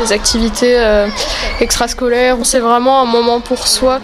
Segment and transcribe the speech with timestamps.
[0.00, 1.06] Les activités euh,
[1.60, 4.00] extrascolaires, c'est vraiment un moment pour soi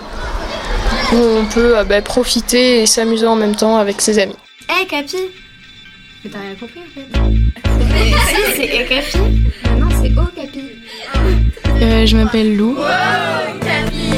[1.13, 4.37] où on peut euh, bah, profiter et s'amuser en même temps avec ses amis.
[4.69, 5.17] Hé hey, Capi
[6.25, 7.07] Mais t'as rien compris en fait.
[8.57, 9.19] c'est Hé Capi
[9.79, 10.71] Non, c'est Oh Capi.
[11.83, 12.77] Euh, je m'appelle Lou.
[12.77, 12.85] Wow,
[13.61, 14.13] Capi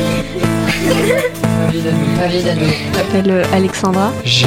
[1.72, 4.12] Je m'appelle euh, Alexandra.
[4.24, 4.46] J'ai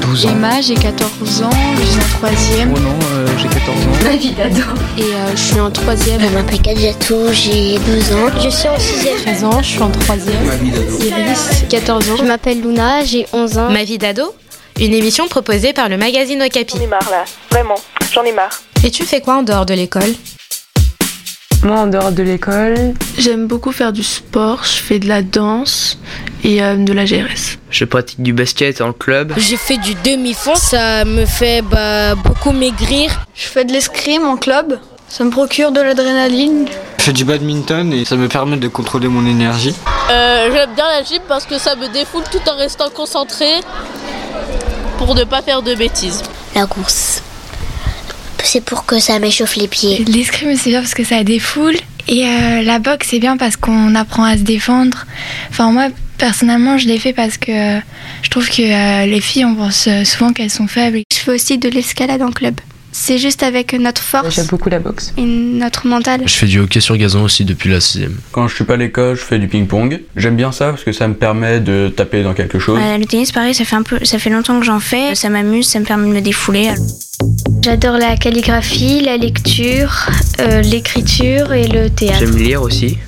[0.00, 0.30] 12 ans.
[0.30, 2.68] Emma, j'ai 14 ans, je suis en 3ème.
[2.74, 4.04] Oh non, euh, j'ai 14 ans.
[4.04, 4.62] Ma vie d'ado.
[4.96, 6.18] Et euh, je suis en 3ème.
[6.18, 8.30] Je m'appelle Kadjatou, j'ai 12 ans.
[8.42, 9.22] Je suis en 6ème.
[9.22, 10.46] 13 ans, je suis en 3ème.
[10.46, 10.98] Ma vie d'ado.
[11.04, 12.16] Iris, 14 ans.
[12.16, 13.70] Je m'appelle Luna, j'ai 11 ans.
[13.70, 14.34] Ma vie d'ado
[14.80, 16.78] Une émission proposée par le magazine Okapi.
[16.78, 17.76] J'en ai marre là, vraiment,
[18.12, 18.62] j'en ai marre.
[18.82, 20.14] Et tu fais quoi en dehors de l'école?
[21.62, 25.98] Moi, en dehors de l'école, J'aime beaucoup faire du sport, je fais de la danse
[26.44, 27.58] et euh, de la GRS.
[27.70, 29.32] Je pratique du basket en club.
[29.36, 33.10] J'ai fait du demi-fond, ça me fait bah, beaucoup maigrir.
[33.34, 36.66] Je fais de l'escrime en club, ça me procure de l'adrénaline.
[36.98, 39.74] Je fais du badminton et ça me permet de contrôler mon énergie.
[40.10, 43.46] Euh, J'aime bien la gym parce que ça me défoule tout en restant concentré
[44.98, 46.22] pour ne pas faire de bêtises.
[46.54, 47.22] La course.
[48.46, 50.04] C'est pour que ça m'échauffe les pieds.
[50.06, 51.74] L'escrime, c'est bien parce que ça défoule.
[52.06, 55.04] Et euh, la boxe, c'est bien parce qu'on apprend à se défendre.
[55.50, 57.80] Enfin, moi, personnellement, je l'ai fait parce que euh,
[58.22, 61.00] je trouve que euh, les filles, on pense souvent qu'elles sont faibles.
[61.12, 62.54] Je fais aussi de l'escalade en club.
[62.92, 65.12] C'est juste avec notre force j'aime beaucoup la boxe.
[65.18, 66.22] et notre mental.
[66.24, 68.76] Je fais du hockey sur gazon aussi depuis la 6 Quand je suis pas à
[68.78, 70.00] l'école, je fais du ping-pong.
[70.16, 72.80] J'aime bien ça parce que ça me permet de taper dans quelque chose.
[72.82, 75.14] Euh, le tennis, pareil, ça fait, un peu, ça fait longtemps que j'en fais.
[75.14, 76.70] Ça m'amuse, ça me permet de me défouler.
[77.62, 80.08] J'adore la calligraphie, la lecture,
[80.40, 82.20] euh, l'écriture et le théâtre.
[82.20, 82.98] J'aime lire aussi,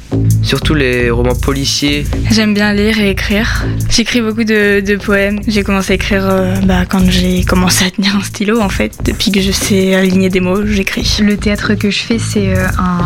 [0.43, 2.07] surtout les romans policiers.
[2.31, 3.65] J'aime bien lire et écrire.
[3.89, 5.39] J'écris beaucoup de, de poèmes.
[5.47, 8.99] J'ai commencé à écrire euh, bah, quand j'ai commencé à tenir un stylo en fait.
[9.05, 11.09] Depuis que je sais aligner des mots, j'écris.
[11.23, 13.05] Le théâtre que je fais, c'est euh, un.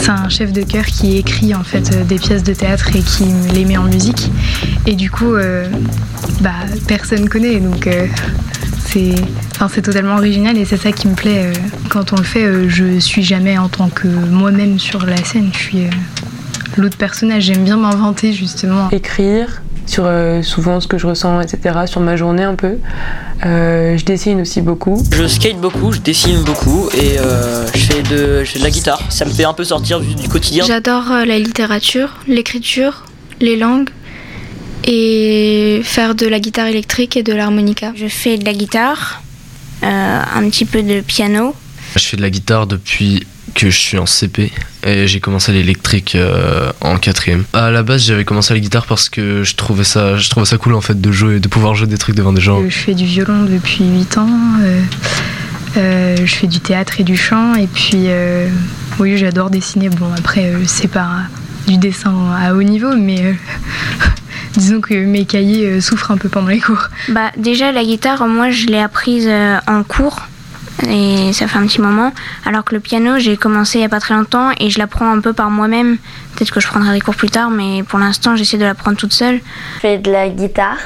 [0.00, 3.24] C'est un chef de chœur qui écrit en fait des pièces de théâtre et qui
[3.54, 4.30] les met en musique.
[4.86, 5.68] Et du coup, euh,
[6.40, 6.54] bah,
[6.88, 8.06] personne connaît, donc euh,
[8.92, 9.14] c'est,
[9.52, 11.46] enfin, c'est totalement original et c'est ça qui me plaît.
[11.46, 11.52] euh,
[11.88, 15.50] quand on le fait, euh, je suis jamais en tant que moi-même sur la scène.
[15.52, 15.90] Je suis euh,
[16.76, 17.44] l'autre personnage.
[17.44, 18.88] J'aime bien m'inventer justement.
[18.90, 22.76] Écrire sur euh, souvent ce que je ressens, etc., sur ma journée un peu.
[23.44, 25.02] Euh, je dessine aussi beaucoup.
[25.12, 28.70] Je skate beaucoup, je dessine beaucoup et euh, je, fais de, je fais de la
[28.70, 29.00] guitare.
[29.08, 30.64] Ça me fait un peu sortir du, du quotidien.
[30.64, 33.06] J'adore euh, la littérature, l'écriture,
[33.40, 33.88] les langues
[34.84, 37.92] et faire de la guitare électrique et de l'harmonica.
[37.96, 39.22] Je fais de la guitare,
[39.82, 39.86] euh,
[40.34, 41.54] un petit peu de piano.
[41.96, 44.52] Je fais de la guitare depuis que je suis en CP
[44.86, 47.44] et j'ai commencé l'électrique euh, en quatrième.
[47.52, 50.56] À la base, j'avais commencé la guitare parce que je trouvais ça, je trouvais ça
[50.56, 52.60] cool en fait de jouer, de pouvoir jouer des trucs devant des gens.
[52.60, 54.28] Euh, Je fais du violon depuis 8 ans.
[54.62, 54.80] euh,
[55.76, 57.54] euh, je fais du théâtre et du chant.
[57.56, 58.48] Et puis, euh,
[59.00, 59.88] oui, j'adore dessiner.
[59.88, 61.08] Bon, après, euh, c'est pas
[61.66, 63.32] du dessin à haut niveau, mais euh,
[64.54, 66.88] disons que mes cahiers euh, souffrent un peu pendant les cours.
[67.08, 70.20] Bah, déjà, la guitare, moi, je l'ai apprise euh, en cours.
[70.88, 72.12] Et ça fait un petit moment.
[72.46, 75.12] Alors que le piano, j'ai commencé il n'y a pas très longtemps et je l'apprends
[75.12, 75.98] un peu par moi-même.
[76.34, 79.12] Peut-être que je prendrai des cours plus tard, mais pour l'instant, j'essaie de l'apprendre toute
[79.12, 79.40] seule.
[79.76, 80.78] Je fais de la guitare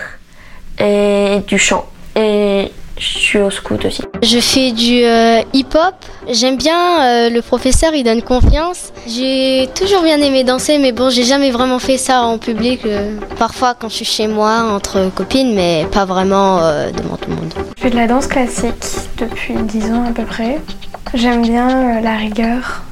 [0.80, 1.88] et du chant.
[2.16, 4.02] Et je suis au scout aussi.
[4.22, 5.94] Je fais du euh, hip-hop.
[6.30, 8.92] J'aime bien, euh, le professeur, il donne confiance.
[9.06, 12.80] J'ai toujours bien aimé danser, mais bon, j'ai jamais vraiment fait ça en public.
[12.86, 17.30] euh, parfois quand je suis chez moi, entre copines, mais pas vraiment euh, devant tout
[17.30, 17.52] le monde.
[17.76, 18.84] Je fais de la danse classique
[19.18, 20.60] depuis 10 ans à peu près.
[21.14, 22.82] J'aime bien euh, la rigueur.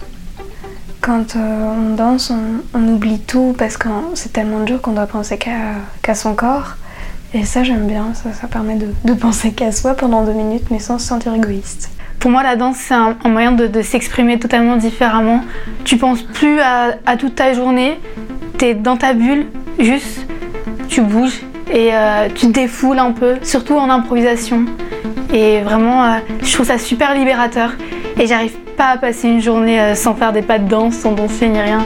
[1.01, 5.07] Quand euh, on danse, on, on oublie tout parce que c'est tellement dur qu'on doit
[5.07, 5.51] penser qu'à
[6.03, 6.75] qu'à son corps.
[7.35, 8.13] Et ça, j'aime bien.
[8.15, 11.35] Ça, ça permet de, de penser qu'à soi pendant deux minutes, mais sans se sentir
[11.35, 11.91] égoïste.
[12.19, 15.41] Pour moi, la danse, c'est un, un moyen de, de s'exprimer totalement différemment.
[15.85, 17.99] Tu penses plus à, à toute ta journée,
[18.59, 19.47] tu es dans ta bulle,
[19.79, 20.27] juste
[20.89, 21.41] tu bouges
[21.73, 24.67] et euh, tu te défoules un peu, surtout en improvisation.
[25.33, 27.73] Et vraiment, euh, je trouve ça super libérateur.
[28.21, 31.13] Et j'arrive pas à passer une journée euh, sans faire des pas de danse, sans
[31.13, 31.85] danser ni rien.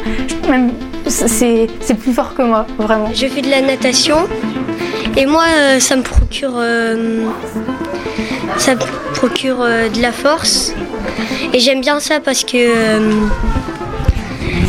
[0.51, 0.73] Même,
[1.07, 3.09] c'est c'est plus fort que moi, vraiment.
[3.15, 4.17] Je fais de la natation
[5.17, 7.25] et moi, euh, ça me procure, euh,
[8.59, 8.75] ça
[9.15, 10.75] procure euh, de la force.
[11.55, 13.11] Et j'aime bien ça parce que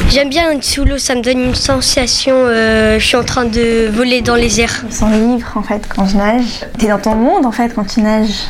[0.10, 3.90] j'aime bien être sous l'eau, ça me donne une sensation, je suis en train de
[3.90, 4.78] voler dans les airs.
[4.84, 6.66] Je me sens libre en fait quand je nage.
[6.78, 8.46] T'es dans ton monde en fait quand tu nages.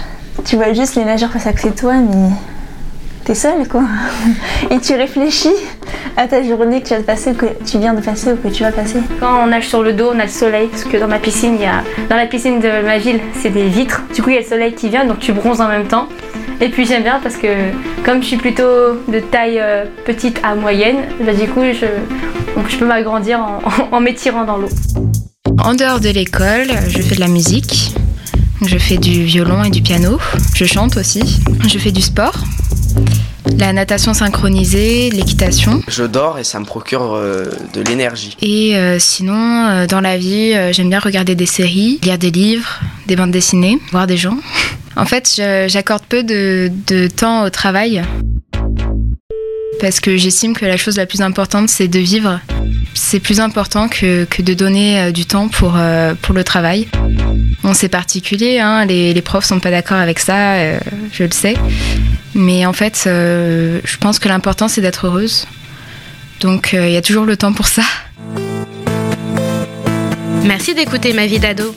[0.46, 2.30] Tu vois juste les nageurs face à côté de toi, mais
[3.26, 3.84] t'es seul quoi.
[4.70, 5.56] Et tu réfléchis
[6.18, 8.64] à ta journée que tu, vas passer, que tu viens de passer ou que tu
[8.64, 11.08] vas passer Quand on nage sur le dos, on a le soleil, parce que dans
[11.08, 14.02] ma piscine, il y a, dans la piscine de ma ville, c'est des vitres.
[14.14, 16.08] Du coup, il y a le soleil qui vient, donc tu bronzes en même temps.
[16.60, 17.48] Et puis j'aime bien parce que
[18.04, 18.64] comme je suis plutôt
[19.08, 21.86] de taille euh, petite à moyenne, bah, du coup je,
[22.56, 23.60] donc, je peux m'agrandir en,
[23.96, 24.70] en m'étirant dans l'eau.
[25.64, 27.94] En dehors de l'école, je fais de la musique.
[28.66, 30.18] Je fais du violon et du piano.
[30.56, 31.40] Je chante aussi.
[31.68, 32.34] Je fais du sport.
[33.58, 35.82] La natation synchronisée, l'équitation.
[35.88, 38.36] Je dors et ça me procure euh, de l'énergie.
[38.42, 42.80] Et euh, sinon, euh, dans la vie, j'aime bien regarder des séries, lire des livres,
[43.08, 44.38] des bandes dessinées, voir des gens.
[44.96, 48.04] En fait, j'accorde peu de, de temps au travail
[49.80, 52.40] parce que j'estime que la chose la plus importante, c'est de vivre.
[52.96, 56.88] C'est plus important que, que de donner du temps pour, euh, pour le travail.
[57.64, 60.80] Bon, c'est particulier, hein, les, les profs sont pas d'accord avec ça, euh,
[61.12, 61.56] je le sais.
[62.36, 65.48] Mais en fait, euh, je pense que l'important, c'est d'être heureuse.
[66.42, 67.82] Donc, euh, il y a toujours le temps pour ça.
[70.44, 71.76] Merci d'écouter Ma vie d'ado.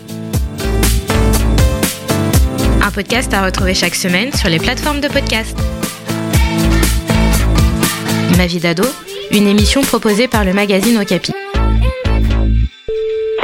[2.83, 5.57] Un podcast à retrouver chaque semaine sur les plateformes de podcast.
[8.37, 8.85] Ma vie d'ado,
[9.31, 11.33] une émission proposée par le magazine Okapi.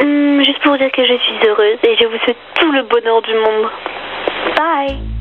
[0.01, 3.23] Hum, juste pour dire que je suis heureuse et je vous souhaite tout le bonheur
[3.23, 3.71] du monde.
[4.57, 5.16] Bye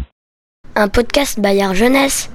[0.77, 2.29] Un podcast Bayard Jeunesse.